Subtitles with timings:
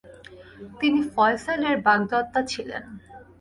[0.79, 2.83] তিনি ফয়সালের বাগদত্তা ছিলেন।